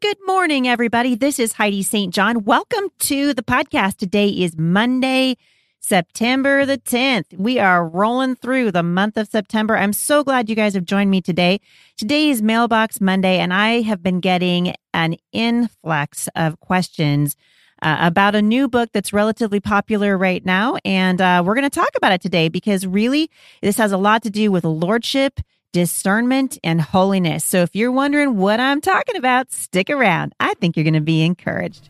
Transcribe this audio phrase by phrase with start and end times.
[0.00, 1.14] good morning, everybody.
[1.14, 2.14] This is Heidi St.
[2.14, 2.44] John.
[2.44, 3.98] Welcome to the podcast.
[3.98, 5.36] Today is Monday,
[5.78, 7.36] September the 10th.
[7.36, 9.76] We are rolling through the month of September.
[9.76, 11.60] I'm so glad you guys have joined me today.
[11.98, 17.36] Today is Mailbox Monday, and I have been getting an influx of questions
[17.82, 20.78] uh, about a new book that's relatively popular right now.
[20.82, 23.30] And uh, we're going to talk about it today because really,
[23.60, 25.40] this has a lot to do with lordship
[25.72, 27.44] discernment, and holiness.
[27.44, 30.34] So if you're wondering what I'm talking about, stick around.
[30.40, 31.88] I think you're going to be encouraged.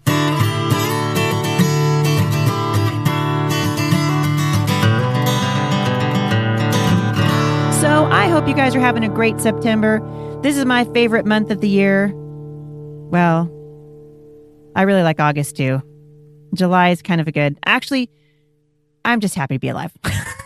[7.80, 10.00] So I hope you guys are having a great September.
[10.42, 12.12] This is my favorite month of the year.
[13.10, 13.50] Well,
[14.76, 15.82] I really like August too.
[16.54, 17.58] July is kind of a good.
[17.64, 18.10] Actually,
[19.04, 19.92] I'm just happy to be alive.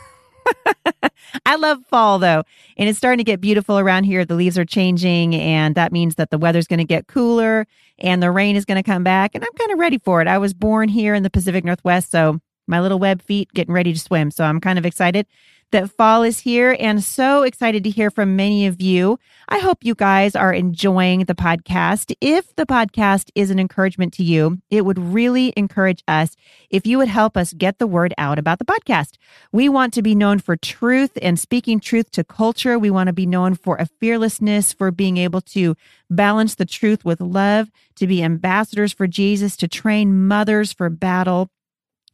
[1.46, 2.42] I love fall though,
[2.76, 4.24] and it's starting to get beautiful around here.
[4.24, 7.66] The leaves are changing, and that means that the weather's going to get cooler
[7.98, 9.34] and the rain is going to come back.
[9.34, 10.28] And I'm kind of ready for it.
[10.28, 13.92] I was born here in the Pacific Northwest, so my little web feet getting ready
[13.92, 14.30] to swim.
[14.30, 15.26] So I'm kind of excited
[15.74, 19.18] that fall is here and so excited to hear from many of you.
[19.48, 22.14] I hope you guys are enjoying the podcast.
[22.20, 26.36] If the podcast is an encouragement to you, it would really encourage us
[26.70, 29.16] if you would help us get the word out about the podcast.
[29.50, 32.78] We want to be known for truth and speaking truth to culture.
[32.78, 35.74] We want to be known for a fearlessness, for being able to
[36.08, 41.50] balance the truth with love, to be ambassadors for Jesus, to train mothers for battle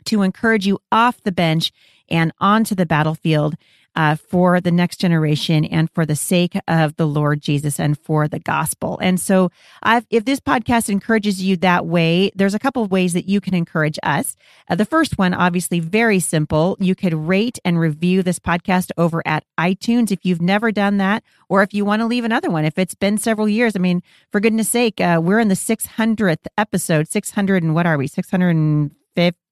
[0.06, 1.72] to encourage you off the bench
[2.08, 3.56] and onto the battlefield
[3.96, 8.28] uh, for the next generation and for the sake of the Lord Jesus and for
[8.28, 8.98] the gospel.
[9.02, 9.50] And so,
[9.82, 13.40] I've, if this podcast encourages you that way, there's a couple of ways that you
[13.40, 14.36] can encourage us.
[14.68, 16.76] Uh, the first one, obviously, very simple.
[16.80, 21.24] You could rate and review this podcast over at iTunes if you've never done that,
[21.48, 22.64] or if you want to leave another one.
[22.64, 26.46] If it's been several years, I mean, for goodness sake, uh, we're in the 600th
[26.56, 28.08] episode, 600 and what are we?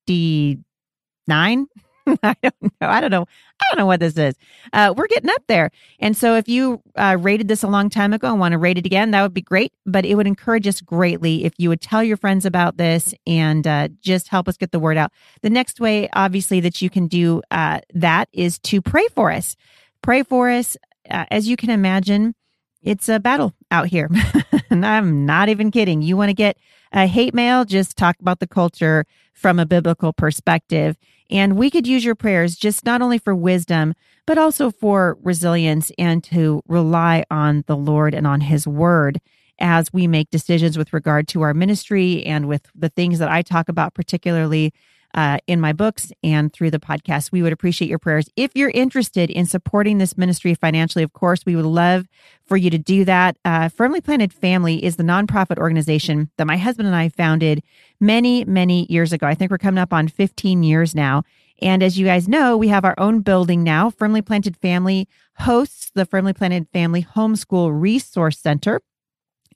[0.09, 1.67] 659?
[2.23, 2.70] I don't know.
[2.81, 3.27] I don't know.
[3.61, 4.35] I don't know what this is.
[4.73, 5.70] Uh, we're getting up there.
[5.98, 8.79] And so if you uh, rated this a long time ago and want to rate
[8.79, 9.73] it again, that would be great.
[9.85, 13.67] But it would encourage us greatly if you would tell your friends about this and
[13.67, 15.13] uh, just help us get the word out.
[15.42, 19.57] The next way, obviously, that you can do uh, that is to pray for us.
[20.02, 20.77] Pray for us.
[21.11, 22.35] Uh, as you can imagine,
[22.83, 24.08] it's a battle out here.
[24.70, 26.02] and I'm not even kidding.
[26.02, 26.56] You want to get
[26.92, 30.96] a hate mail, just talk about the culture from a biblical perspective.
[31.30, 33.94] And we could use your prayers just not only for wisdom,
[34.27, 39.20] but also for resilience and to rely on the Lord and on his word
[39.61, 43.42] as we make decisions with regard to our ministry and with the things that I
[43.42, 44.72] talk about, particularly
[45.14, 47.33] uh, in my books and through the podcast.
[47.33, 48.29] We would appreciate your prayers.
[48.36, 52.07] If you're interested in supporting this ministry financially, of course, we would love
[52.46, 53.36] for you to do that.
[53.45, 57.63] Uh, Firmly Planted Family is the nonprofit organization that my husband and I founded
[58.01, 59.27] many, many years ago.
[59.27, 61.23] I think we're coming up on 15 years now.
[61.61, 63.91] And as you guys know, we have our own building now.
[63.91, 65.08] Firmly Planted Family
[65.39, 68.80] hosts the Firmly Planted Family Homeschool Resource Center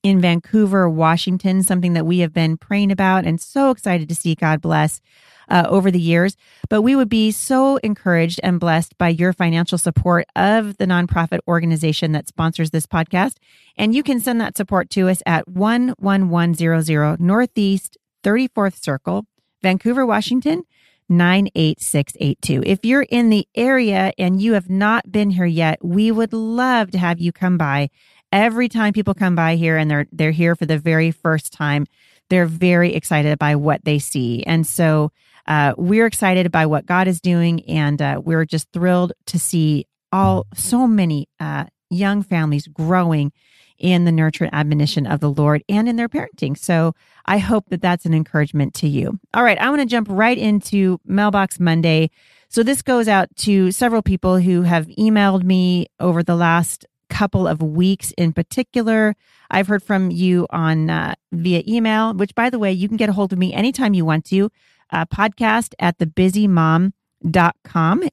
[0.03, 4.35] in Vancouver, Washington, something that we have been praying about and so excited to see
[4.35, 5.01] God bless
[5.49, 6.37] uh, over the years.
[6.69, 11.41] But we would be so encouraged and blessed by your financial support of the nonprofit
[11.47, 13.37] organization that sponsors this podcast.
[13.77, 19.27] And you can send that support to us at 11100 Northeast 34th Circle,
[19.63, 20.65] Vancouver, Washington.
[21.09, 22.63] 98682.
[22.65, 26.91] If you're in the area and you have not been here yet, we would love
[26.93, 27.91] to have you come by.
[28.33, 31.87] Every time people come by here and they're they're here for the very first time,
[32.31, 34.43] they're very excited by what they see.
[34.45, 35.13] And so
[35.47, 39.87] uh, we're excited by what God is doing, and uh, we're just thrilled to see
[40.13, 43.33] all so many uh, young families growing
[43.79, 46.57] in the nurture and admonition of the Lord and in their parenting.
[46.57, 46.95] So
[47.27, 49.19] I hope that that's an encouragement to you.
[49.35, 52.11] All right, I want to jump right into Mailbox Monday.
[52.49, 57.47] So this goes out to several people who have emailed me over the last couple
[57.47, 59.15] of weeks in particular.
[59.51, 63.11] I've heard from you on uh, via email, which by the way, you can get
[63.11, 64.51] a hold of me anytime you want to
[64.91, 66.93] uh, podcast at thebusymom.com.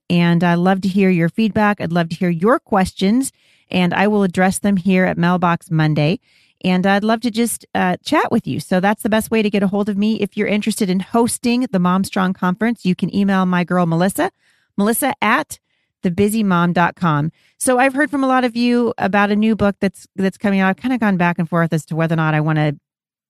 [0.09, 1.79] And I'd love to hear your feedback.
[1.79, 3.31] I'd love to hear your questions,
[3.71, 6.19] and I will address them here at Mailbox Monday.
[6.61, 8.59] And I'd love to just uh, chat with you.
[8.59, 10.19] So that's the best way to get a hold of me.
[10.19, 14.29] If you're interested in hosting the Mom Strong Conference, you can email my girl, Melissa,
[14.75, 15.57] Melissa at
[16.03, 17.31] thebusymom.com.
[17.57, 20.59] So I've heard from a lot of you about a new book that's that's coming
[20.59, 20.69] out.
[20.69, 22.77] I've kind of gone back and forth as to whether or not I want to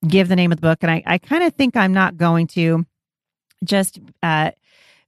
[0.07, 0.80] give the name of the book.
[0.81, 2.86] And I, I kind of think I'm not going to
[3.63, 4.51] just uh,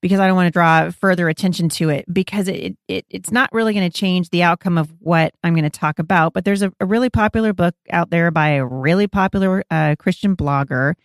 [0.02, 3.50] because I don't want to draw further attention to it because it, it it's not
[3.54, 6.34] really going to change the outcome of what I'm going to talk about.
[6.34, 10.36] But there's a, a, really popular book out there by a really popular uh, Christian
[10.36, 10.96] blogger,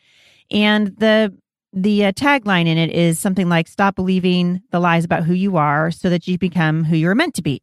[0.50, 1.36] and the
[1.76, 5.56] the uh, tagline in it is something like "Stop believing the lies about who you
[5.56, 7.62] are, so that you become who you're meant to be."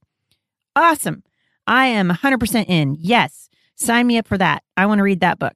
[0.76, 1.24] Awesome!
[1.68, 2.96] I am 100% in.
[3.00, 4.64] Yes, sign me up for that.
[4.78, 5.56] I want to read that book.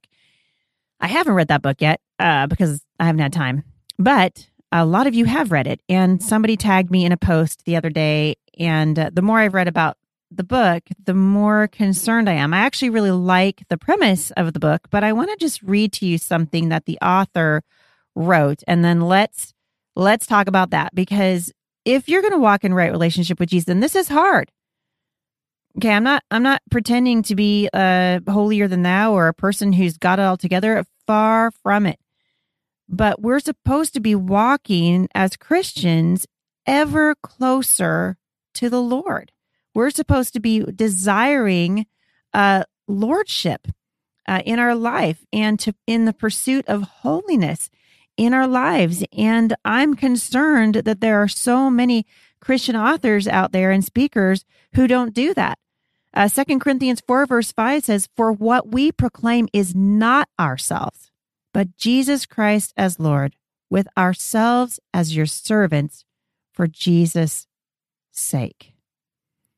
[1.00, 3.64] I haven't read that book yet uh, because I haven't had time,
[4.00, 5.82] but a lot of you have read it.
[5.88, 8.36] And somebody tagged me in a post the other day.
[8.60, 9.98] And uh, the more I've read about
[10.30, 12.54] the book, the more concerned I am.
[12.54, 15.94] I actually really like the premise of the book, but I want to just read
[15.94, 17.64] to you something that the author
[18.18, 19.54] wrote and then let's
[19.96, 21.52] let's talk about that because
[21.86, 24.52] if you're going to walk in right relationship with Jesus, then this is hard.
[25.78, 29.74] Okay, I'm not I'm not pretending to be uh holier than thou or a person
[29.74, 30.84] who's got it all together.
[31.06, 32.00] Far from it.
[32.90, 36.26] But we're supposed to be walking as Christians
[36.66, 38.18] ever closer
[38.56, 39.32] to the Lord.
[39.74, 41.86] We're supposed to be desiring
[42.34, 43.68] uh, lordship
[44.28, 47.70] uh, in our life and to in the pursuit of holiness
[48.18, 49.04] in our lives.
[49.16, 52.06] And I'm concerned that there are so many
[52.42, 54.44] Christian authors out there and speakers
[54.74, 55.58] who don't do that.
[56.14, 61.12] Uh, 2 Corinthians 4, verse 5 says, For what we proclaim is not ourselves,
[61.54, 63.36] but Jesus Christ as Lord,
[63.70, 66.06] with ourselves as your servants
[66.54, 67.48] for Jesus'
[68.12, 68.74] sake.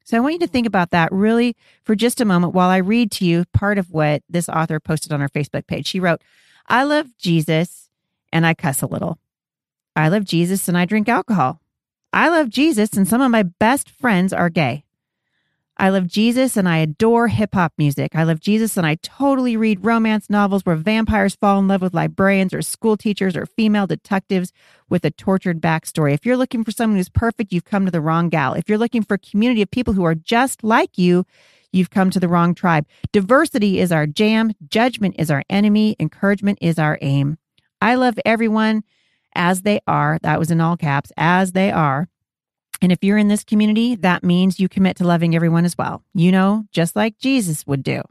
[0.04, 2.78] So I want you to think about that really for just a moment while I
[2.78, 5.88] read to you part of what this author posted on her Facebook page.
[5.88, 6.24] She wrote,
[6.68, 7.89] I love Jesus
[8.32, 9.18] and I cuss a little.
[9.96, 11.62] I love Jesus and I drink alcohol.
[12.12, 14.84] I love Jesus and some of my best friends are gay.
[15.82, 18.14] I love Jesus and I adore hip hop music.
[18.14, 21.94] I love Jesus and I totally read romance novels where vampires fall in love with
[21.94, 24.52] librarians or school teachers or female detectives
[24.90, 26.14] with a tortured backstory.
[26.14, 28.56] If you're looking for someone who's perfect, you've come to the wrong gal.
[28.56, 31.26] If you're looking for a community of people who are just like you,
[31.72, 32.86] you've come to the wrong tribe.
[33.14, 37.38] Diversity is our jam, judgment is our enemy, encouragement is our aim.
[37.82, 38.84] I love everyone
[39.34, 40.20] as they are.
[40.22, 42.08] That was in all caps, as they are.
[42.82, 46.04] And if you're in this community, that means you commit to loving everyone as well.
[46.14, 48.02] You know, just like Jesus would do.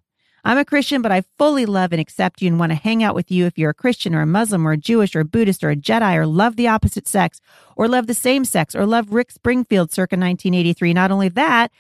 [0.44, 3.15] I'm a Christian, but I fully love and accept you and want to hang out
[3.15, 5.65] with you if you're a Christian or a Muslim or a Jewish or a Buddhist
[5.65, 7.41] or a Jedi or love the opposite sex
[7.76, 10.94] or love the same sex or love Rick Springfield circa 1983.
[10.94, 11.73] Not only that,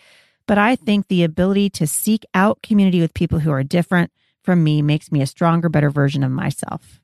[0.46, 4.10] but I think the ability to seek out community with people who are different
[4.42, 7.00] from me makes me a stronger, better version of myself.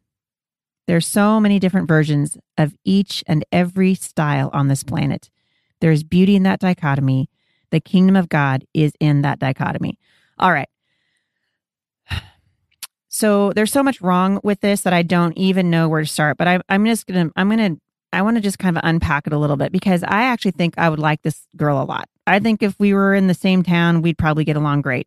[0.86, 5.30] There's so many different versions of each and every style on this planet.
[5.80, 7.28] There is beauty in that dichotomy.
[7.70, 9.98] The kingdom of God is in that dichotomy.
[10.38, 10.68] All right.
[13.08, 16.36] So there's so much wrong with this that I don't even know where to start.
[16.36, 17.76] But I, I'm just gonna, I'm gonna,
[18.12, 20.74] I want to just kind of unpack it a little bit because I actually think
[20.78, 22.08] I would like this girl a lot.
[22.26, 25.06] I think if we were in the same town, we'd probably get along great.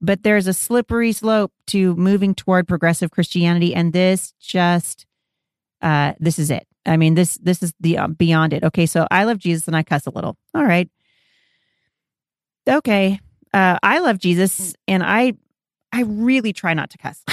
[0.00, 5.04] But there's a slippery slope to moving toward progressive Christianity, and this just,
[5.82, 6.66] uh, this is it.
[6.86, 8.64] I mean, this this is the uh, beyond it.
[8.64, 10.36] Okay, so I love Jesus and I cuss a little.
[10.54, 10.88] All right.
[12.68, 13.20] Okay,
[13.52, 15.34] uh, I love Jesus and I
[15.92, 17.22] I really try not to cuss.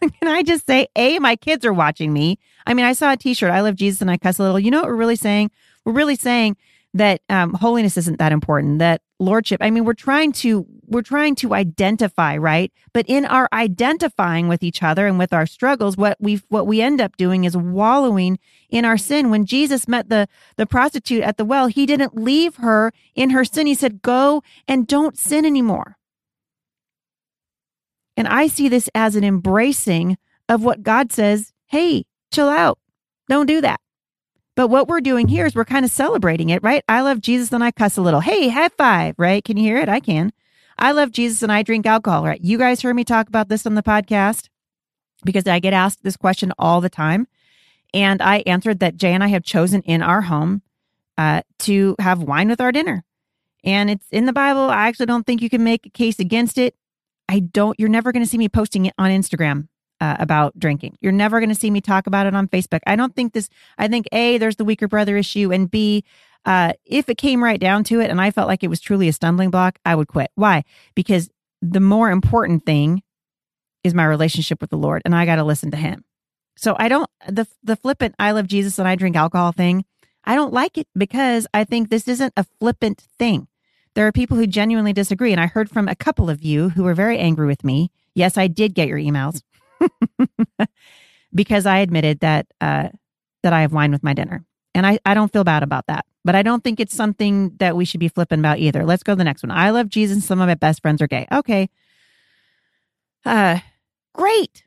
[0.00, 2.38] Can I just say, a my kids are watching me.
[2.66, 3.50] I mean, I saw a T-shirt.
[3.50, 4.58] I love Jesus and I cuss a little.
[4.58, 5.50] You know what we're really saying?
[5.84, 6.56] We're really saying
[6.94, 8.78] that um, holiness isn't that important.
[8.80, 9.58] That lordship.
[9.62, 12.72] I mean, we're trying to we're trying to identify, right?
[12.92, 16.80] But in our identifying with each other and with our struggles, what we what we
[16.80, 18.38] end up doing is wallowing
[18.68, 19.30] in our sin.
[19.30, 23.44] When Jesus met the the prostitute at the well, he didn't leave her in her
[23.44, 23.66] sin.
[23.66, 25.96] He said, "Go and don't sin anymore."
[28.16, 30.16] And I see this as an embracing
[30.48, 32.78] of what God says, "Hey, chill out.
[33.28, 33.80] Don't do that."
[34.56, 36.82] But what we're doing here is we're kind of celebrating it, right?
[36.88, 38.20] I love Jesus and I cuss a little.
[38.20, 39.44] Hey, high five, right?
[39.44, 39.88] Can you hear it?
[39.88, 40.32] I can.
[40.78, 42.40] I love Jesus and I drink alcohol, right?
[42.42, 44.48] You guys heard me talk about this on the podcast
[45.24, 47.28] because I get asked this question all the time.
[47.92, 50.62] And I answered that Jay and I have chosen in our home
[51.18, 53.04] uh, to have wine with our dinner.
[53.62, 54.70] And it's in the Bible.
[54.70, 56.74] I actually don't think you can make a case against it.
[57.28, 59.68] I don't, you're never going to see me posting it on Instagram
[60.00, 60.96] uh, about drinking.
[61.00, 62.80] You're never going to see me talk about it on Facebook.
[62.86, 63.48] I don't think this,
[63.78, 66.04] I think A, there's the weaker brother issue, and B,
[66.44, 69.08] uh, if it came right down to it and I felt like it was truly
[69.08, 70.30] a stumbling block, I would quit.
[70.36, 70.62] Why?
[70.94, 71.28] Because
[71.60, 73.02] the more important thing
[73.82, 76.04] is my relationship with the Lord, and I got to listen to Him.
[76.56, 79.84] So I don't the the flippant I love Jesus and I drink alcohol thing.
[80.24, 83.46] I don't like it because I think this isn't a flippant thing.
[83.94, 86.84] There are people who genuinely disagree, and I heard from a couple of you who
[86.84, 87.90] were very angry with me.
[88.14, 89.42] Yes, I did get your emails
[91.34, 92.88] because I admitted that uh,
[93.42, 94.44] that I have wine with my dinner.
[94.74, 96.04] And I, I don't feel bad about that.
[96.24, 98.84] But I don't think it's something that we should be flipping about either.
[98.84, 99.50] Let's go to the next one.
[99.50, 100.26] I love Jesus.
[100.26, 101.26] Some of my best friends are gay.
[101.32, 101.70] Okay.
[103.24, 103.60] Uh,
[104.12, 104.64] great.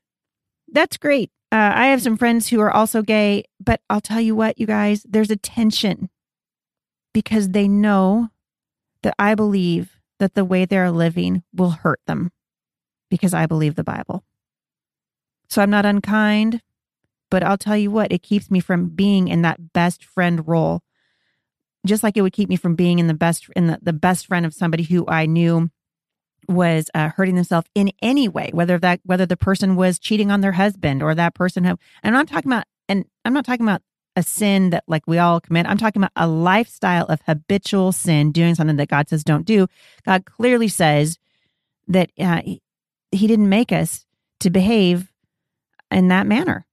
[0.72, 1.32] That's great.
[1.52, 4.66] Uh, I have some friends who are also gay, but I'll tell you what, you
[4.66, 6.10] guys, there's a tension
[7.14, 8.30] because they know
[9.04, 12.32] that I believe that the way they're living will hurt them
[13.10, 14.24] because I believe the Bible.
[15.50, 16.62] So I'm not unkind,
[17.30, 20.82] but I'll tell you what, it keeps me from being in that best friend role.
[21.86, 24.28] Just like it would keep me from being in the best in the, the best
[24.28, 25.70] friend of somebody who I knew
[26.48, 30.42] was uh, hurting themselves in any way, whether that whether the person was cheating on
[30.42, 33.82] their husband or that person have, and I'm talking about, and I'm not talking about
[34.16, 35.68] a sin that like we all commit.
[35.68, 39.68] I'm talking about a lifestyle of habitual sin, doing something that God says don't do.
[40.06, 41.18] God clearly says
[41.88, 42.62] that uh, he,
[43.12, 44.06] he didn't make us
[44.42, 45.12] to behave
[45.92, 46.66] in that manner.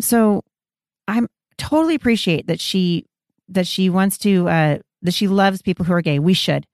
[0.00, 0.42] So
[1.08, 3.06] I'm totally appreciate that she
[3.48, 6.18] that she wants to uh that she loves people who are gay.
[6.18, 6.66] We should.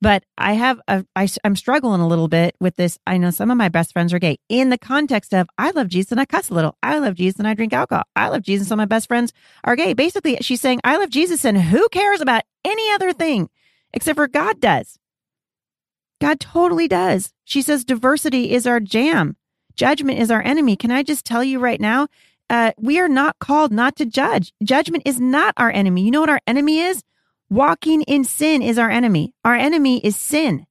[0.00, 2.98] But I have a I, I'm struggling a little bit with this.
[3.06, 5.88] I know some of my best friends are gay in the context of I love
[5.88, 6.76] Jesus and I cuss a little.
[6.82, 8.04] I love Jesus and I drink alcohol.
[8.14, 8.68] I love Jesus.
[8.68, 9.32] Some of my best friends
[9.64, 9.94] are gay.
[9.94, 13.48] Basically, she's saying I love Jesus and who cares about any other thing
[13.92, 14.98] except for God does.
[16.20, 17.32] God totally does.
[17.44, 19.36] She says diversity is our jam.
[19.76, 20.76] Judgment is our enemy.
[20.76, 22.08] Can I just tell you right now?
[22.50, 24.52] Uh, we are not called not to judge.
[24.62, 26.02] Judgment is not our enemy.
[26.02, 27.02] You know what our enemy is?
[27.50, 29.34] Walking in sin is our enemy.
[29.44, 30.66] Our enemy is sin.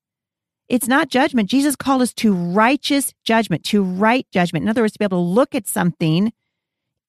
[0.69, 1.49] It's not judgment.
[1.49, 4.63] Jesus called us to righteous judgment, to right judgment.
[4.63, 6.31] In other words, to be able to look at something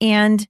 [0.00, 0.46] and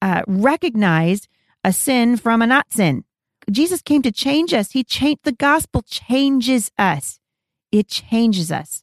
[0.00, 1.28] uh, recognize
[1.62, 3.04] a sin from a not sin.
[3.50, 4.72] Jesus came to change us.
[4.72, 7.20] He changed the gospel changes us.
[7.70, 8.82] It changes us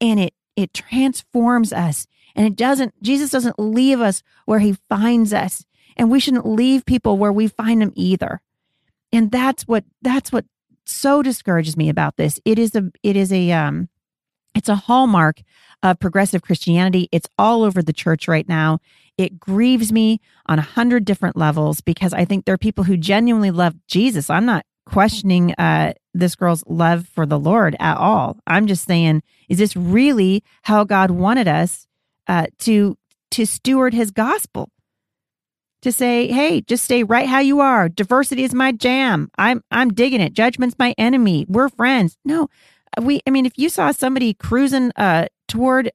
[0.00, 2.06] and it it transforms us.
[2.34, 5.64] And it doesn't, Jesus doesn't leave us where he finds us.
[5.96, 8.40] And we shouldn't leave people where we find them either.
[9.12, 10.44] And that's what, that's what
[10.84, 12.40] so discourages me about this.
[12.44, 13.88] It is a, it is a, um,
[14.54, 15.42] it's a hallmark
[15.82, 17.08] of progressive Christianity.
[17.12, 18.80] It's all over the church right now.
[19.16, 22.96] It grieves me on a hundred different levels because I think there are people who
[22.96, 24.28] genuinely love Jesus.
[24.28, 28.38] I'm not questioning uh, this girl's love for the Lord at all.
[28.46, 31.86] I'm just saying, is this really how God wanted us
[32.26, 32.96] uh, to
[33.32, 34.70] to steward His gospel?
[35.82, 37.88] To say, hey, just stay right how you are.
[37.88, 39.30] Diversity is my jam.
[39.36, 40.32] I'm I'm digging it.
[40.32, 41.44] Judgment's my enemy.
[41.48, 42.16] We're friends.
[42.24, 42.48] No,
[43.00, 43.20] we.
[43.26, 45.92] I mean, if you saw somebody cruising uh, toward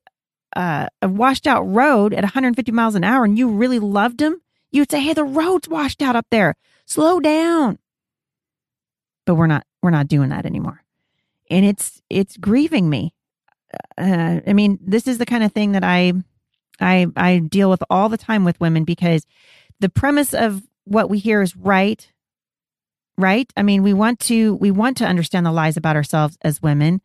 [0.55, 4.41] uh, a washed out road at 150 miles an hour and you really loved them,
[4.71, 6.55] you would say, hey, the road's washed out up there.
[6.85, 7.79] Slow down
[9.25, 10.83] but we're not we're not doing that anymore.
[11.49, 13.13] And it's it's grieving me.
[13.97, 16.11] Uh, i mean this is the kind of thing that i
[16.81, 19.25] i i deal with all the time with women because
[19.79, 22.11] the premise of what we hear is right
[23.17, 23.51] right?
[23.55, 27.01] I mean we want to we want to understand the lies about ourselves as women.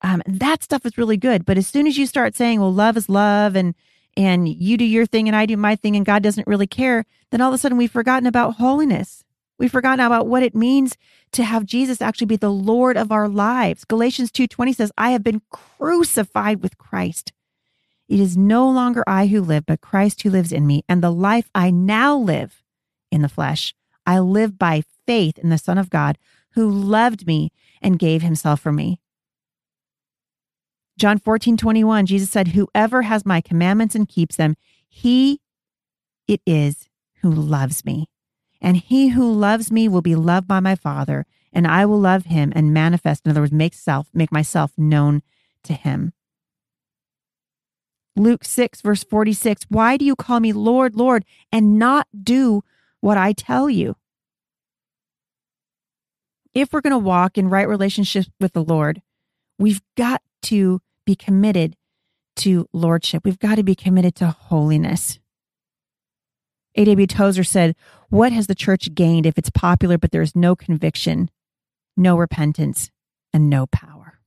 [0.00, 2.96] Um, that stuff is really good but as soon as you start saying well love
[2.96, 3.74] is love and
[4.16, 7.04] and you do your thing and i do my thing and god doesn't really care
[7.32, 9.24] then all of a sudden we've forgotten about holiness
[9.58, 10.96] We've forgotten about what it means
[11.32, 13.84] to have Jesus actually be the Lord of our lives.
[13.84, 17.32] Galatians 2:20 says, "I have been crucified with Christ.
[18.08, 21.12] It is no longer I who live, but Christ who lives in me, and the
[21.12, 22.62] life I now live
[23.10, 23.74] in the flesh,
[24.06, 26.18] I live by faith in the Son of God
[26.52, 29.00] who loved me and gave himself for me."
[30.98, 34.56] John 14, 21, Jesus said, Whoever has my commandments and keeps them,
[34.88, 35.40] he
[36.26, 36.88] it is
[37.22, 38.08] who loves me.
[38.60, 42.26] And he who loves me will be loved by my Father, and I will love
[42.26, 45.22] him and manifest, in other words, make self, make myself known
[45.64, 46.12] to him.
[48.16, 52.62] Luke 6, verse 46 Why do you call me Lord, Lord, and not do
[53.00, 53.96] what I tell you?
[56.54, 59.02] If we're going to walk in right relationship with the Lord,
[59.58, 61.76] we've got to be committed
[62.36, 63.24] to lordship.
[63.24, 65.18] We've got to be committed to holiness.
[66.78, 67.06] A.W.
[67.08, 67.74] Tozer said,
[68.08, 71.30] What has the church gained if it's popular, but there's no conviction,
[71.96, 72.90] no repentance,
[73.32, 74.20] and no power?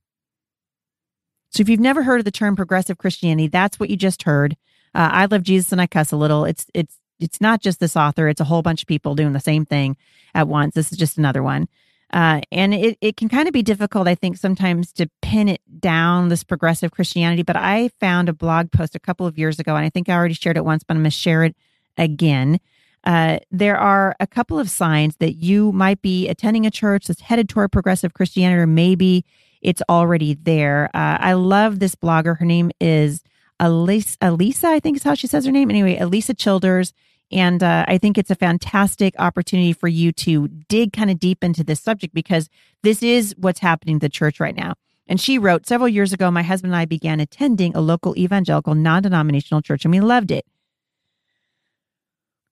[1.50, 4.56] So if you've never heard of the term progressive Christianity, that's what you just heard.
[4.94, 6.44] Uh, I love Jesus and I cuss a little.
[6.44, 9.40] It's it's it's not just this author; it's a whole bunch of people doing the
[9.40, 9.96] same thing
[10.34, 10.74] at once.
[10.74, 11.68] This is just another one,
[12.12, 15.60] uh, and it it can kind of be difficult, I think, sometimes to pin it
[15.80, 17.42] down this progressive Christianity.
[17.42, 20.14] But I found a blog post a couple of years ago, and I think I
[20.14, 21.56] already shared it once, but I'm going to share it
[21.96, 22.60] again.
[23.04, 27.20] Uh, there are a couple of signs that you might be attending a church that's
[27.20, 29.24] headed toward progressive Christianity, or maybe
[29.60, 30.88] it's already there.
[30.94, 32.38] Uh, I love this blogger.
[32.38, 33.22] Her name is
[33.58, 35.70] Elisa, Elisa, I think is how she says her name.
[35.70, 36.92] Anyway, Alisa Childers.
[37.30, 41.42] And uh, I think it's a fantastic opportunity for you to dig kind of deep
[41.42, 42.50] into this subject because
[42.82, 44.74] this is what's happening to the church right now.
[45.06, 48.74] And she wrote, Several years ago, my husband and I began attending a local evangelical
[48.74, 50.44] non denominational church, and we loved it.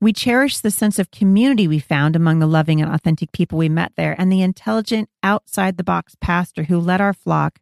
[0.02, 3.68] We cherished the sense of community we found among the loving and authentic people we
[3.68, 7.58] met there, and the intelligent, outside the box pastor who led our flock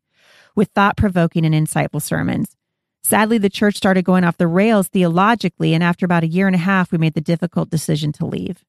[0.54, 2.56] with thought provoking and insightful sermons.
[3.02, 6.54] Sadly, the church started going off the rails theologically, and after about a year and
[6.54, 8.64] a half, we made the difficult decision to leave.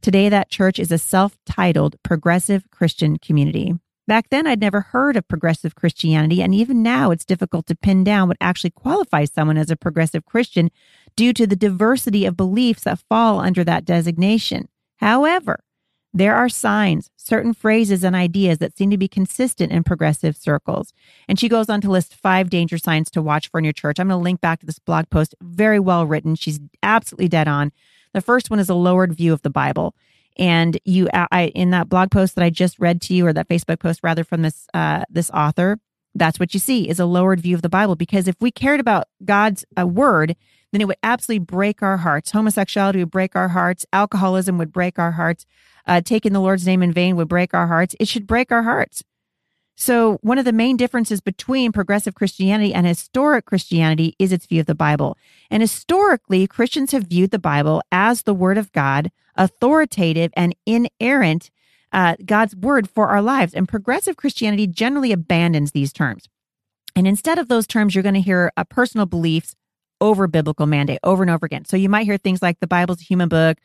[0.00, 3.74] Today, that church is a self titled progressive Christian community.
[4.10, 8.02] Back then, I'd never heard of progressive Christianity, and even now, it's difficult to pin
[8.02, 10.72] down what actually qualifies someone as a progressive Christian
[11.14, 14.68] due to the diversity of beliefs that fall under that designation.
[14.96, 15.62] However,
[16.12, 20.92] there are signs, certain phrases, and ideas that seem to be consistent in progressive circles.
[21.28, 24.00] And she goes on to list five danger signs to watch for in your church.
[24.00, 25.36] I'm going to link back to this blog post.
[25.40, 26.34] Very well written.
[26.34, 27.70] She's absolutely dead on.
[28.12, 29.94] The first one is a lowered view of the Bible.
[30.40, 33.48] And you, I, in that blog post that I just read to you, or that
[33.48, 35.78] Facebook post rather from this uh, this author,
[36.14, 37.94] that's what you see is a lowered view of the Bible.
[37.94, 40.34] Because if we cared about God's uh, word,
[40.72, 42.32] then it would absolutely break our hearts.
[42.32, 43.86] Homosexuality would break our hearts.
[43.92, 45.44] Alcoholism would break our hearts
[45.86, 47.94] uh, taking the Lord's name in vain would break our hearts.
[47.98, 49.02] It should break our hearts.
[49.76, 54.60] So, one of the main differences between progressive Christianity and historic Christianity is its view
[54.60, 55.16] of the Bible.
[55.50, 61.50] And historically, Christians have viewed the Bible as the Word of God, authoritative and inerrant,
[61.92, 63.54] uh, God's Word for our lives.
[63.54, 66.28] And progressive Christianity generally abandons these terms.
[66.94, 69.56] And instead of those terms, you're going to hear uh, personal beliefs
[70.00, 71.64] over biblical mandate over and over again.
[71.64, 73.58] So, you might hear things like the Bible's a human book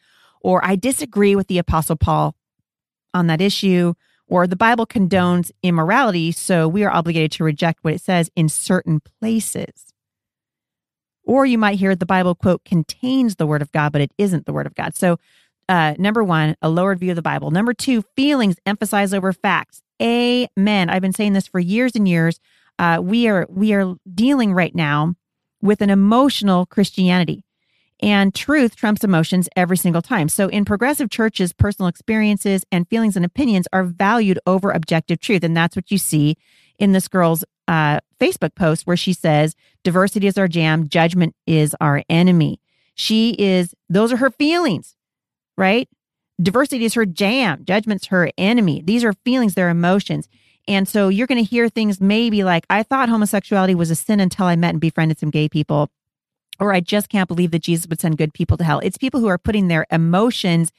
[0.46, 2.36] or I disagree with the Apostle Paul
[3.16, 3.96] on that issue,
[4.28, 8.48] or the Bible condones immorality, so we are obligated to reject what it says in
[8.48, 9.92] certain places.
[11.24, 14.46] Or you might hear the Bible, quote, contains the word of God, but it isn't
[14.46, 14.96] the word of God.
[14.96, 15.18] So,
[15.68, 17.52] uh, number one, a lowered view of the Bible.
[17.52, 19.82] Number two, feelings emphasize over facts.
[20.02, 20.90] Amen.
[20.90, 22.40] I've been saying this for years and years.
[22.78, 25.16] Uh, we are we are dealing right now
[25.62, 27.44] with an emotional Christianity
[28.02, 30.28] and truth trumps emotions every single time.
[30.30, 35.44] So in progressive churches, personal experiences and feelings and opinions are valued over objective truth.
[35.44, 36.38] And that's what you see
[36.78, 41.76] in this girl's uh, Facebook post where she says, diversity is our jam, judgment is
[41.80, 42.60] our enemy.
[42.96, 44.96] She is, those are her feelings,
[45.58, 45.90] right?
[46.42, 48.82] Diversity is her jam, judgment's her enemy.
[48.84, 50.28] These are feelings, they're emotions.
[50.68, 54.20] And so you're going to hear things maybe like, I thought homosexuality was a sin
[54.20, 55.90] until I met and befriended some gay people
[56.60, 58.80] or I just can't believe that Jesus would send good people to hell.
[58.80, 60.72] It's people who are putting their emotions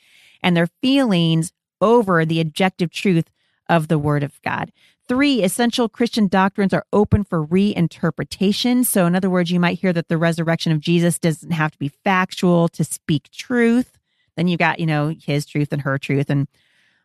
[0.42, 3.30] and their feelings over the objective truth
[3.68, 4.72] of the Word of God.
[5.08, 8.84] Three, essential Christian doctrines are open for reinterpretation.
[8.84, 11.78] So, in other words, you might hear that the resurrection of Jesus doesn't have to
[11.78, 13.95] be factual to speak truth.
[14.36, 16.46] Then you've got, you know, his truth and her truth and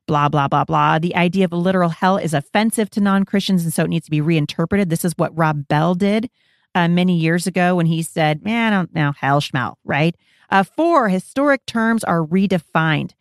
[0.07, 0.99] blah, blah, blah, blah.
[0.99, 4.05] The idea of a literal hell is offensive to non Christians, and so it needs
[4.05, 4.89] to be reinterpreted.
[4.89, 6.29] This is what Rob Bell did
[6.75, 10.15] uh, many years ago when he said, man, I don't know, hell schmel, right?
[10.49, 13.11] Uh, four, historic terms are redefined.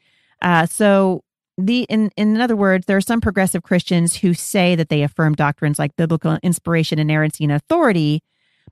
[0.42, 1.22] Uh, so
[1.56, 5.34] the in in other words, there are some progressive Christians who say that they affirm
[5.34, 8.22] doctrines like biblical inspiration, inerrancy, and authority,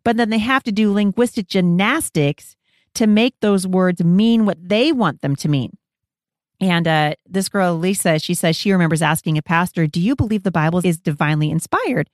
[0.04, 2.56] but then they have to do linguistic gymnastics
[2.98, 5.76] to make those words mean what they want them to mean.
[6.60, 10.42] And uh, this girl, Lisa, she says she remembers asking a pastor, Do you believe
[10.42, 12.10] the Bible is divinely inspired?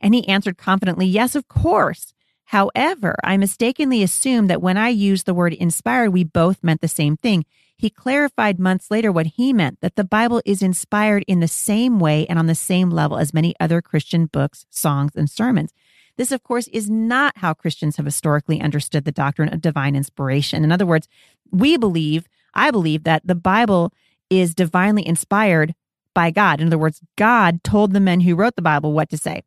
[0.00, 2.12] And he answered confidently, Yes, of course.
[2.46, 6.88] However, I mistakenly assumed that when I used the word inspired, we both meant the
[6.88, 7.44] same thing.
[7.76, 12.00] He clarified months later what he meant that the Bible is inspired in the same
[12.00, 15.72] way and on the same level as many other Christian books, songs, and sermons.
[16.16, 20.64] This, of course, is not how Christians have historically understood the doctrine of divine inspiration.
[20.64, 21.08] In other words,
[21.50, 23.92] we believe, I believe, that the Bible
[24.30, 25.74] is divinely inspired
[26.14, 26.60] by God.
[26.60, 29.42] In other words, God told the men who wrote the Bible what to say.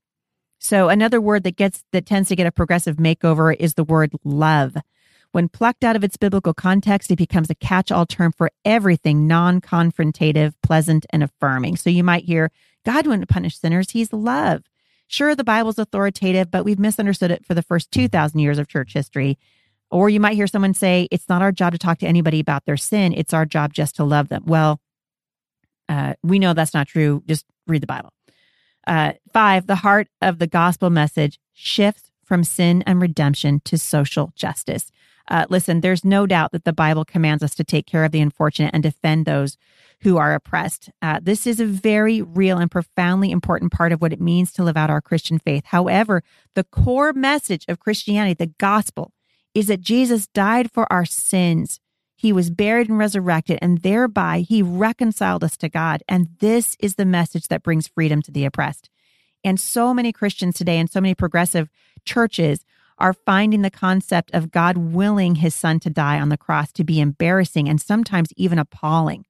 [0.59, 4.13] So another word that gets that tends to get a progressive makeover is the word
[4.23, 4.77] love.
[5.31, 10.53] When plucked out of its biblical context, it becomes a catch-all term for everything non-confrontative,
[10.63, 11.77] pleasant, and affirming.
[11.77, 12.51] So you might hear,
[12.85, 14.63] God wouldn't punish sinners, he's love.
[15.11, 18.93] Sure, the Bible's authoritative, but we've misunderstood it for the first 2,000 years of church
[18.93, 19.39] history.
[19.89, 22.65] Or you might hear someone say, it's not our job to talk to anybody about
[22.65, 23.11] their sin.
[23.13, 24.43] It's our job just to love them.
[24.45, 24.79] Well,
[25.89, 27.23] uh, we know that's not true.
[27.25, 28.13] Just read the Bible.
[28.85, 34.31] Uh, five, the heart of the gospel message shifts from sin and redemption to social
[34.35, 34.91] justice.
[35.29, 38.19] Uh, listen, there's no doubt that the Bible commands us to take care of the
[38.19, 39.57] unfortunate and defend those
[40.01, 40.89] who are oppressed.
[41.01, 44.63] Uh, this is a very real and profoundly important part of what it means to
[44.63, 45.65] live out our Christian faith.
[45.65, 46.23] However,
[46.55, 49.13] the core message of Christianity, the gospel,
[49.53, 51.79] is that Jesus died for our sins.
[52.15, 56.01] He was buried and resurrected, and thereby he reconciled us to God.
[56.07, 58.89] And this is the message that brings freedom to the oppressed.
[59.43, 61.69] And so many Christians today and so many progressive
[62.05, 62.65] churches
[62.99, 66.83] are finding the concept of God willing his son to die on the cross to
[66.83, 69.25] be embarrassing and sometimes even appalling.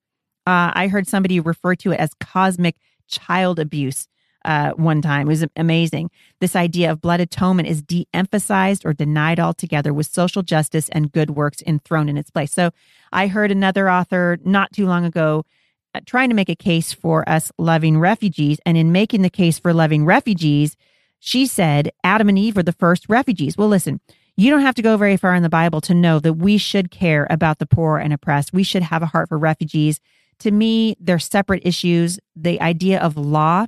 [0.47, 2.75] Uh, I heard somebody refer to it as cosmic
[3.07, 4.07] child abuse
[4.45, 5.27] uh, one time.
[5.27, 6.09] It was amazing.
[6.39, 11.11] This idea of blood atonement is de emphasized or denied altogether with social justice and
[11.11, 12.51] good works enthroned in its place.
[12.51, 12.71] So
[13.11, 15.45] I heard another author not too long ago
[15.93, 18.59] uh, trying to make a case for us loving refugees.
[18.65, 20.75] And in making the case for loving refugees,
[21.19, 23.57] she said Adam and Eve were the first refugees.
[23.57, 23.99] Well, listen,
[24.37, 26.91] you don't have to go very far in the Bible to know that we should
[26.91, 28.53] care about the poor and oppressed.
[28.53, 29.99] We should have a heart for refugees.
[30.39, 32.19] To me, they're separate issues.
[32.35, 33.65] The idea of law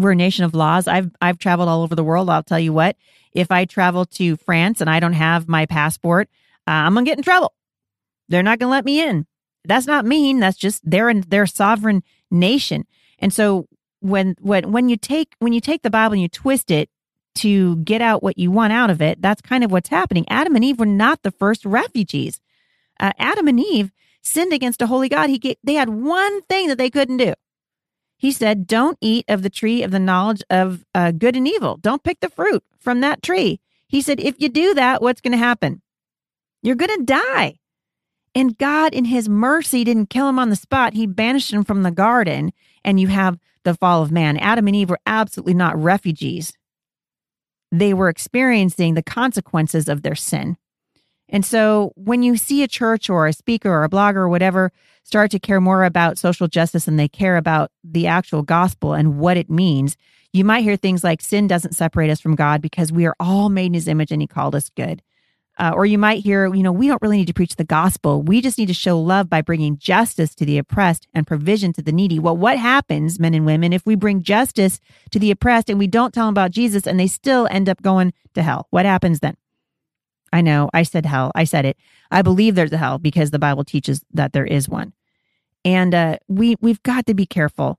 [0.00, 0.88] we're a nation of laws.
[0.88, 2.30] I've I've traveled all over the world.
[2.30, 2.96] I'll tell you what,
[3.32, 6.28] if I travel to France and I don't have my passport,
[6.66, 7.54] uh, I'm gonna get in trouble.
[8.28, 9.26] They're not gonna let me in.
[9.64, 10.40] That's not mean.
[10.40, 12.86] That's just they're in their sovereign nation.
[13.18, 13.68] And so
[14.00, 16.90] when when when you take when you take the Bible and you twist it
[17.36, 20.26] to get out what you want out of it, that's kind of what's happening.
[20.28, 22.40] Adam and Eve were not the first refugees.
[22.98, 25.30] Uh, Adam and Eve sinned against a holy God.
[25.30, 27.34] He get, they had one thing that they couldn't do.
[28.18, 31.78] He said, Don't eat of the tree of the knowledge of uh, good and evil.
[31.78, 33.60] Don't pick the fruit from that tree.
[33.88, 35.80] He said, If you do that, what's going to happen?
[36.62, 37.56] You're going to die.
[38.34, 40.92] And God, in his mercy, didn't kill him on the spot.
[40.92, 42.52] He banished him from the garden.
[42.84, 44.36] And you have the fall of man.
[44.36, 46.52] Adam and Eve were absolutely not refugees,
[47.72, 50.56] they were experiencing the consequences of their sin.
[51.28, 54.72] And so when you see a church or a speaker or a blogger or whatever
[55.04, 59.18] start to care more about social justice and they care about the actual gospel and
[59.18, 59.96] what it means,
[60.32, 63.48] you might hear things like sin doesn't separate us from God because we are all
[63.48, 65.02] made in his image and he called us good.
[65.60, 68.22] Uh, or you might hear, you know, we don't really need to preach the gospel.
[68.22, 71.82] We just need to show love by bringing justice to the oppressed and provision to
[71.82, 72.18] the needy.
[72.18, 75.86] Well, what happens, men and women, if we bring justice to the oppressed and we
[75.86, 78.68] don't tell them about Jesus and they still end up going to hell?
[78.70, 79.36] What happens then?
[80.32, 81.30] I know I said hell.
[81.34, 81.76] I said it.
[82.10, 84.94] I believe there's a hell because the Bible teaches that there is one.
[85.62, 87.78] And uh, we we've got to be careful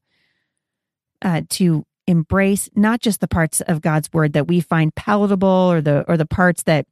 [1.23, 5.81] uh, to embrace not just the parts of God's word that we find palatable or
[5.81, 6.85] the or the parts that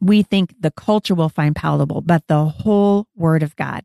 [0.00, 3.84] we think the culture will find palatable, but the whole word of God.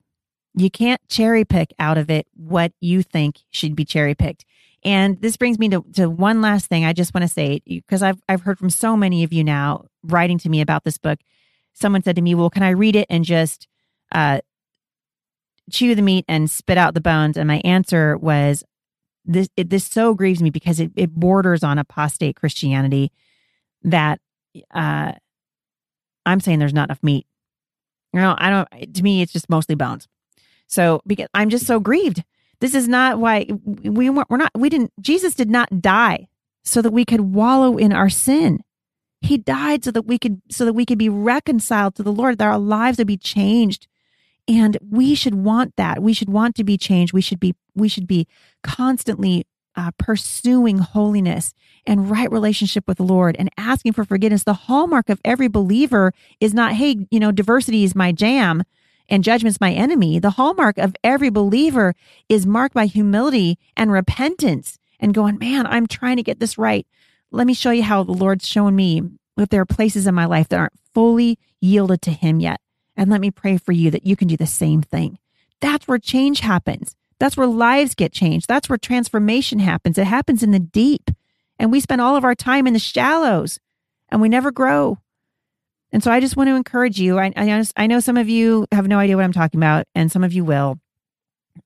[0.55, 4.43] You can't cherry pick out of it what you think should be cherry picked.
[4.83, 8.01] And this brings me to, to one last thing I just want to say because
[8.01, 11.19] I've I've heard from so many of you now writing to me about this book.
[11.73, 13.67] Someone said to me, "Well, can I read it and just
[14.11, 14.39] uh,
[15.71, 18.63] chew the meat and spit out the bones?" And my answer was,
[19.25, 23.11] "This it, this so grieves me because it, it borders on apostate Christianity
[23.83, 24.19] that
[24.71, 25.13] uh,
[26.27, 27.25] I'm saying there's not enough meat.
[28.13, 28.93] You know, I don't.
[28.95, 30.07] To me, it's just mostly bones.
[30.67, 32.23] So because I'm just so grieved."
[32.59, 36.27] This is not why we weren't, we're not we didn't Jesus did not die
[36.63, 38.63] so that we could wallow in our sin.
[39.21, 42.37] He died so that we could so that we could be reconciled to the Lord,
[42.37, 43.87] that our lives would be changed.
[44.47, 46.01] And we should want that.
[46.01, 47.13] We should want to be changed.
[47.13, 48.27] We should be we should be
[48.63, 49.45] constantly
[49.77, 51.53] uh, pursuing holiness
[51.85, 54.43] and right relationship with the Lord and asking for forgiveness.
[54.43, 58.63] The hallmark of every believer is not, hey, you know, diversity is my jam
[59.07, 60.19] and judgment's my enemy.
[60.19, 61.93] The hallmark of every believer
[62.27, 66.85] is marked by humility and repentance and going, man, I'm trying to get this right.
[67.31, 69.03] Let me show you how the Lord's shown me
[69.37, 72.59] if there are places in my life that aren't fully yielded to Him yet.
[72.95, 75.19] And let me pray for you that you can do the same thing.
[75.61, 76.96] That's where change happens.
[77.19, 78.47] That's where lives get changed.
[78.47, 79.97] That's where transformation happens.
[79.97, 81.09] It happens in the deep.
[81.59, 83.59] And we spend all of our time in the shallows
[84.09, 84.99] and we never grow.
[85.91, 87.17] And so I just want to encourage you.
[87.17, 90.11] I, I, I know some of you have no idea what I'm talking about, and
[90.11, 90.79] some of you will.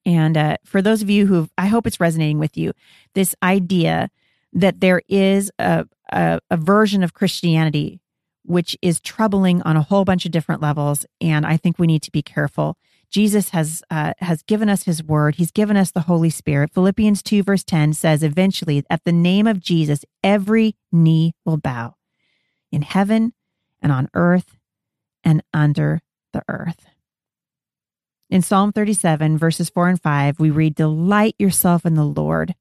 [0.05, 2.71] And uh, for those of you who, I hope it's resonating with you,
[3.13, 4.09] this idea
[4.53, 7.99] that there is a, a, a version of Christianity
[8.43, 12.01] which is troubling on a whole bunch of different levels, and I think we need
[12.03, 12.75] to be careful.
[13.11, 15.35] Jesus has uh, has given us His Word.
[15.35, 16.71] He's given us the Holy Spirit.
[16.73, 21.95] Philippians two verse ten says, "Eventually, at the name of Jesus, every knee will bow,
[22.71, 23.33] in heaven
[23.81, 24.57] and on earth
[25.23, 26.01] and under
[26.33, 26.85] the earth.
[28.29, 32.55] In Psalm 37, verses 4 and 5, we read, Delight yourself in the Lord,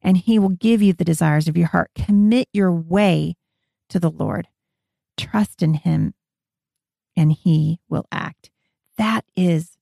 [0.00, 1.90] and he will give you the desires of your heart.
[1.96, 3.34] Commit your way
[3.88, 4.46] to the Lord.
[5.16, 6.14] Trust in him,
[7.16, 8.50] and he will act.
[8.98, 9.75] That is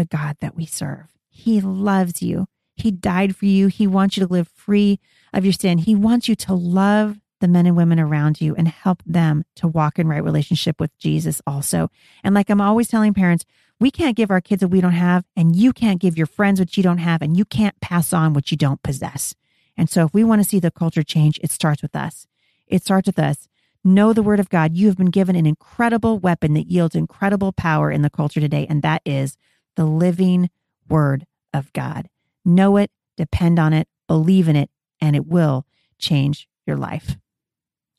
[0.00, 1.08] the God that we serve.
[1.28, 2.46] He loves you.
[2.74, 3.66] He died for you.
[3.66, 4.98] He wants you to live free
[5.34, 5.76] of your sin.
[5.76, 9.68] He wants you to love the men and women around you and help them to
[9.68, 11.90] walk in right relationship with Jesus also.
[12.24, 13.44] And like I'm always telling parents,
[13.78, 16.60] We can't give our kids what we don't have, and you can't give your friends
[16.60, 19.34] what you don't have, and you can't pass on what you don't possess.
[19.74, 22.26] And so, if we want to see the culture change, it starts with us.
[22.66, 23.48] It starts with us.
[23.82, 24.76] Know the word of God.
[24.76, 28.66] You have been given an incredible weapon that yields incredible power in the culture today,
[28.68, 29.38] and that is
[29.80, 30.50] the living
[30.90, 32.06] word of God.
[32.44, 34.68] Know it, depend on it, believe in it,
[35.00, 35.64] and it will
[35.98, 37.16] change your life.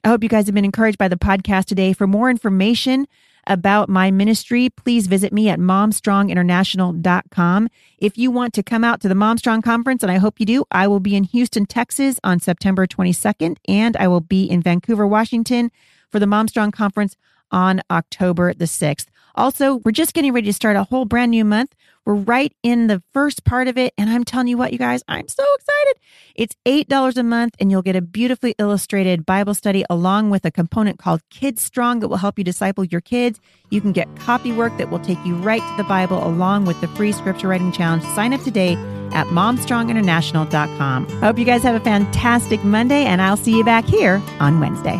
[0.04, 1.94] I hope you guys have been encouraged by the podcast today.
[1.94, 3.08] For more information,
[3.48, 7.68] about my ministry, please visit me at momstronginternational.com.
[7.98, 10.64] If you want to come out to the Momstrong conference, and I hope you do,
[10.70, 15.08] I will be in Houston, Texas on September 22nd, and I will be in Vancouver,
[15.08, 15.72] Washington
[16.08, 17.18] for the Momstrong conference
[17.50, 19.08] on October the 6th.
[19.36, 21.74] Also, we're just getting ready to start a whole brand new month.
[22.06, 23.94] We're right in the first part of it.
[23.98, 26.02] And I'm telling you what, you guys, I'm so excited.
[26.36, 30.52] It's $8 a month, and you'll get a beautifully illustrated Bible study along with a
[30.52, 33.40] component called Kids Strong that will help you disciple your kids.
[33.70, 36.82] You can get copy work that will take you right to the Bible along with
[36.82, 38.04] the free scripture writing challenge.
[38.16, 38.74] Sign up today
[39.14, 41.08] at momstronginternational.com.
[41.08, 44.60] I hope you guys have a fantastic Monday, and I'll see you back here on
[44.60, 45.00] Wednesday.